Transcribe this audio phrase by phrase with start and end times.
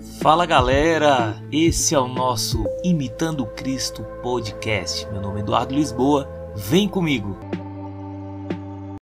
[0.00, 5.06] Fala galera, esse é o nosso Imitando Cristo podcast.
[5.12, 6.26] Meu nome é Eduardo Lisboa,
[6.56, 7.36] vem comigo.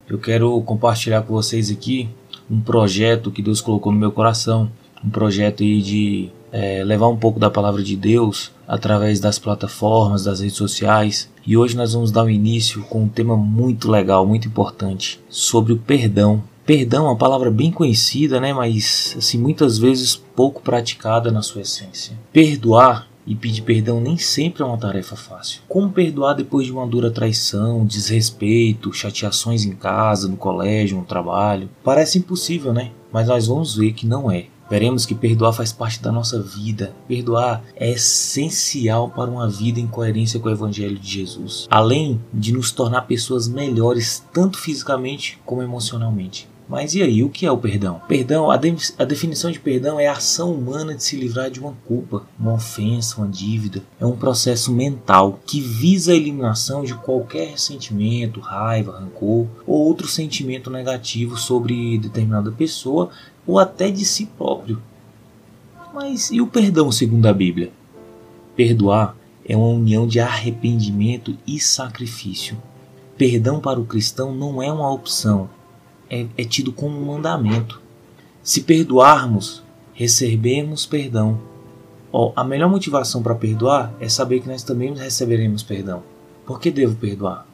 [0.09, 2.09] Eu quero compartilhar com vocês aqui
[2.51, 4.71] um projeto que Deus colocou no meu coração,
[5.05, 10.25] um projeto aí de é, levar um pouco da palavra de Deus através das plataformas,
[10.25, 11.31] das redes sociais.
[11.47, 15.75] E hoje nós vamos dar um início com um tema muito legal, muito importante, sobre
[15.75, 16.43] o perdão.
[16.67, 21.63] Perdão é uma palavra bem conhecida, né, mas assim muitas vezes pouco praticada na sua
[21.63, 22.19] essência.
[22.33, 25.61] Perdoar e pedir perdão nem sempre é uma tarefa fácil.
[25.69, 31.71] Como perdoar depois de uma dura traição, desrespeito, chateações em casa, no colégio, no trabalho?
[31.85, 32.91] Parece impossível, né?
[33.13, 34.47] Mas nós vamos ver que não é.
[34.69, 36.93] Veremos que perdoar faz parte da nossa vida.
[37.07, 42.53] Perdoar é essencial para uma vida em coerência com o Evangelho de Jesus, além de
[42.53, 46.49] nos tornar pessoas melhores, tanto fisicamente como emocionalmente.
[46.69, 48.01] Mas e aí, o que é o perdão?
[48.09, 51.61] Perdão, a, de a, definição de perdão é a ação humana de se livrar de
[51.61, 53.85] uma culpa, uma ofensa, uma dívida.
[54.01, 60.09] É um processo mental que visa a eliminação de qualquer ressentimento, raiva, rancor ou outro
[60.09, 63.11] sentimento negativo sobre determinada pessoa
[63.47, 64.83] ou até de si próprio.
[65.95, 67.71] Mas e o perdão segundo a Bíblia?
[68.57, 69.17] Perdoar
[69.49, 72.57] é uma união de arrependimento e sacrifício.
[73.17, 75.49] Perdão para o cristão não é uma opção,
[76.11, 77.81] é, é tido como um mandamento.
[78.43, 79.63] Se perdoarmos,
[79.93, 81.41] recebemos perdão.
[82.13, 86.03] Oh, a melhor motivação para perdoar é saber que nós também receberemos perdão.
[86.47, 87.47] Por que devo perdoar?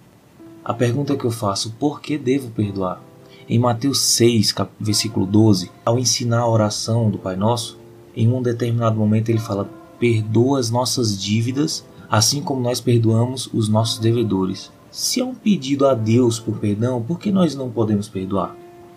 [0.64, 3.02] A pergunta que eu faço, por que devo perdoar?
[3.48, 7.78] Em Mateus 6, versículo 12, ao ensinar a oração do Pai Nosso,
[8.14, 13.68] em um determinado momento ele fala: Perdoa as nossas dívidas, assim como nós perdoamos os
[13.68, 14.70] nossos devedores.
[14.92, 18.54] Se é um pedido a Deus por perdão, por que nós não podemos perdoar?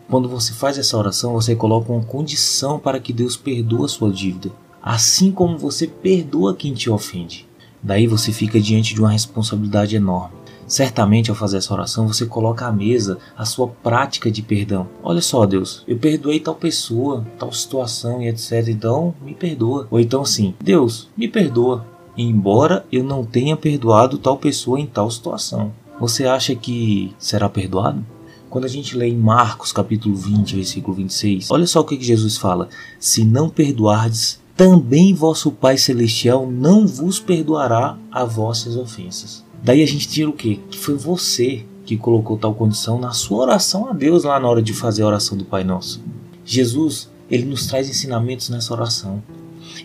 [0.10, 4.12] Quando você faz essa oração, você coloca uma condição para que Deus perdoe a sua
[4.12, 4.52] dívida,
[4.84, 7.48] assim como você perdoa quem te ofende.
[7.82, 10.36] Daí você fica diante de uma responsabilidade enorme.
[10.68, 14.90] Certamente, ao fazer essa oração, você coloca à mesa a sua prática de perdão.
[15.02, 18.68] Olha só, Deus, eu perdoei tal pessoa, tal situação e etc.
[18.68, 19.88] Então, me perdoa.
[19.90, 21.86] Ou então, sim, Deus, me perdoa,
[22.18, 25.72] embora eu não tenha perdoado tal pessoa em tal situação.
[26.00, 28.06] Você acha que será perdoado?
[28.50, 32.38] Quando a gente lê em Marcos capítulo 20, versículo 26, olha só o que Jesus
[32.38, 32.68] fala:
[33.00, 39.44] Se não perdoardes, também vosso Pai Celestial não vos perdoará as vossas ofensas.
[39.64, 40.60] Daí a gente tira o quê?
[40.70, 44.62] Que foi você que colocou tal condição na sua oração a Deus lá na hora
[44.62, 46.04] de fazer a oração do Pai Nosso.
[46.44, 49.24] Jesus, ele nos traz ensinamentos nessa oração.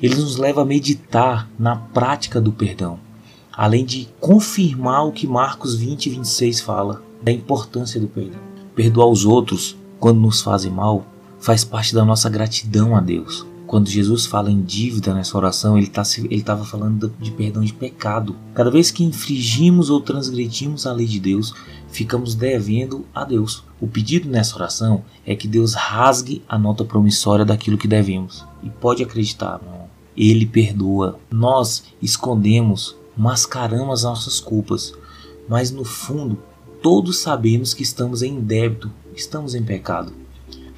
[0.03, 2.99] Ele nos leva a meditar na prática do perdão
[3.61, 8.41] além de confirmar o que Marcos 20 e 26 fala, da importância do perdão.
[8.75, 11.05] Perdoar os outros quando nos fazem mal
[11.39, 13.45] faz parte da nossa gratidão a Deus.
[13.67, 16.01] Quando Jesus fala em dívida nessa oração, ele tá
[16.31, 18.35] estava falando de perdão de pecado.
[18.55, 21.53] Cada vez que infringimos ou transgredimos a lei de Deus,
[21.91, 23.63] ficamos devendo a Deus.
[23.79, 28.43] O pedido nessa oração é que Deus rasgue a nota promissória daquilo que devemos.
[28.63, 29.85] E pode acreditar, irmão,
[30.17, 31.21] Ele perdoa.
[31.31, 34.95] Nós escondemos mascaramos as nossas culpas,
[35.47, 36.39] mas no fundo
[36.83, 40.11] todos sabemos que estamos em débito, estamos em pecado.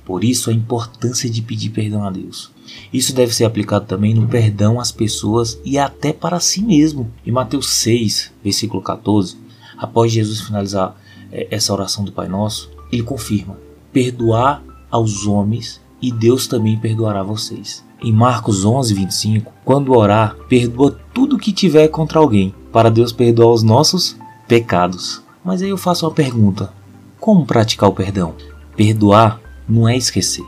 [0.04, 2.50] Por isso a importância de pedir perdão a Deus.
[2.92, 7.08] Isso deve ser aplicado também no perdão às pessoas e até para si mesmo.
[7.24, 9.36] Em Mateus 6, versículo 14,
[9.78, 11.00] após Jesus finalizar
[11.30, 13.56] é, essa oração do Pai Nosso, ele confirma:
[13.92, 17.84] perdoar aos homens e Deus também perdoará vocês.
[18.02, 23.52] Em Marcos 11, 25, quando orar, perdoa tudo que tiver contra alguém, para Deus perdoar
[23.52, 24.16] os nossos
[24.48, 25.22] pecados.
[25.44, 26.72] Mas aí eu faço uma pergunta:
[27.20, 28.34] como praticar o perdão?
[28.76, 30.44] Perdoar não é esquecer,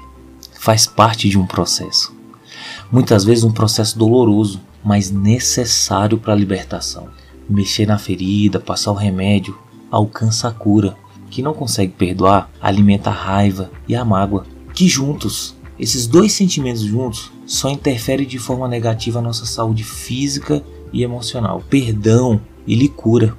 [0.53, 2.13] faz parte de um processo.
[2.91, 7.09] Muitas vezes um processo doloroso, mas necessário para a libertação.
[7.49, 9.57] Mexer na ferida, passar o remédio,
[9.91, 10.97] alcança a cura.
[11.31, 16.83] Que não consegue perdoar alimenta a raiva e a mágoa que juntos, esses dois sentimentos
[16.83, 21.63] juntos, só interferem de forma negativa a nossa saúde física e emocional.
[21.71, 23.37] Perdão, ele cura,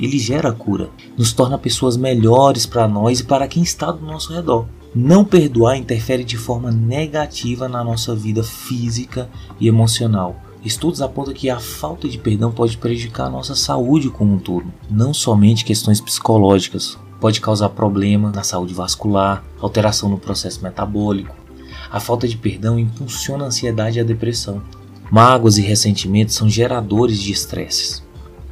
[0.00, 4.32] ele gera cura, nos torna pessoas melhores para nós e para quem está do nosso
[4.32, 4.66] redor.
[4.94, 10.36] Não perdoar interfere de forma negativa na nossa vida física e emocional.
[10.64, 14.72] Estudos apontam que a falta de perdão pode prejudicar a nossa saúde como um todo,
[14.88, 21.32] não somente questões psicológicas, pode causar problema na saúde vascular, alteração no processo metabólico.
[21.88, 24.60] A falta de perdão impulsiona a ansiedade e a depressão.
[25.08, 28.02] Mágoas e ressentimentos são geradores de estresses.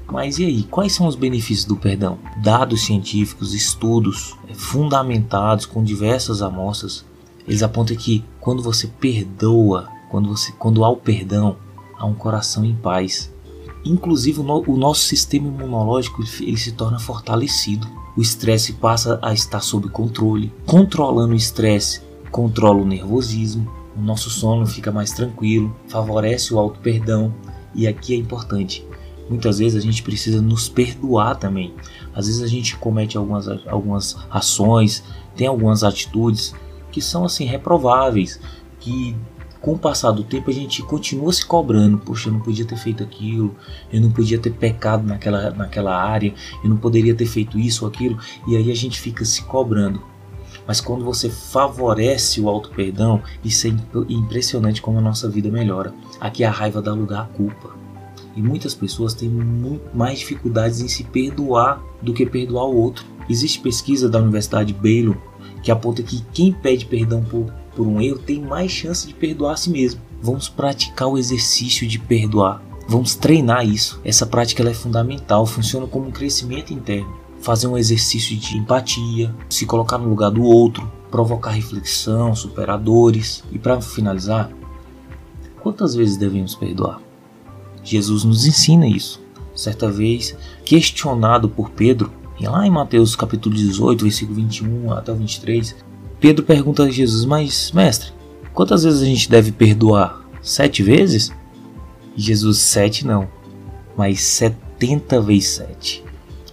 [0.07, 2.21] Mas e aí, quais são os benefícios do perdão?
[2.45, 7.05] Dados científicos, estudos é, fundamentados com diversas amostras,
[7.49, 11.57] eles apontam que quando você perdoa, Quando, você, quando há o perdão,
[11.99, 13.33] há um coração em paz.
[13.85, 17.87] Inclusive o, no, o nosso sistema imunológico ele se torna fortalecido.
[18.17, 20.53] O estresse passa a estar sob controle.
[20.67, 23.71] Controlando o estresse, controla o nervosismo.
[23.97, 27.35] O nosso sono fica mais tranquilo, favorece o auto perdão.
[27.75, 28.85] E aqui é importante,
[29.29, 31.73] muitas vezes a gente precisa nos perdoar também.
[32.15, 35.05] Às vezes a gente comete algumas, algumas ações,
[35.37, 36.55] tem algumas atitudes
[36.91, 38.41] que são assim reprováveis,
[38.81, 39.17] que
[39.61, 42.77] com o passar do tempo a gente continua se cobrando, poxa, eu não podia ter
[42.77, 43.55] feito aquilo,
[43.93, 46.33] eu não podia ter pecado naquela, naquela área,
[46.65, 48.19] eu não poderia ter feito isso ou aquilo,
[48.49, 50.03] e aí a gente fica se cobrando.
[50.67, 53.71] Mas quando você favorece o auto perdão, isso é
[54.09, 55.93] impressionante como a nossa vida melhora.
[56.21, 57.71] Aqui a raiva dá lugar à culpa.
[58.37, 63.05] E muitas pessoas têm muito mais dificuldades em se perdoar do que perdoar o outro.
[63.29, 65.17] Existe pesquisa da Universidade Baylor
[65.63, 69.55] que aponta que quem pede perdão por, por um erro tem mais chance de perdoar
[69.55, 70.01] a si mesmo.
[70.23, 72.63] Vamos praticar o exercício de perdoar.
[72.89, 74.01] Vamos treinar isso.
[74.05, 77.19] Essa prática é fundamental, funciona como um crescimento interno.
[77.41, 83.43] Fazer um exercício de empatia, se colocar no lugar do outro, provocar reflexão, superadores.
[83.51, 84.51] E para finalizar,
[85.63, 87.01] quantas vezes devemos perdoar?
[87.83, 89.21] Jesus nos ensina isso.
[89.55, 95.77] Certa vez, questionado por Pedro, lá em Mateus capítulo 18, versículo 21 até o 23,
[96.21, 98.13] Pedro pergunta a Jesus: Mas, mestre,
[98.53, 100.21] quantas vezes a gente deve perdoar?
[100.43, 101.33] Sete vezes?
[102.17, 103.29] Jesus, sete não,
[103.97, 106.05] mas setenta vezes sete.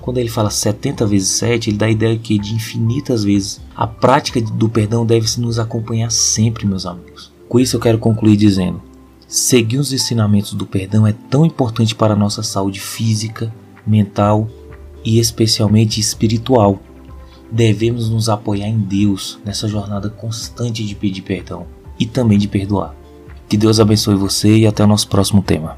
[0.07, 3.59] Quando ele fala 70 vezes 7, ele dá a ideia que de infinitas vezes.
[3.75, 7.29] A prática do perdão deve nos acompanhar sempre, meus amigos.
[7.49, 8.81] Com isso eu quero concluir dizendo:
[9.27, 13.53] seguir os ensinamentos do perdão é tão importante para a nossa saúde física,
[13.85, 14.47] mental
[15.03, 16.81] e especialmente espiritual.
[17.51, 21.65] Devemos nos apoiar em Deus nessa jornada constante de pedir perdão
[21.99, 22.95] e também de perdoar.
[23.47, 25.77] Que Deus abençoe você e até o nosso próximo tema.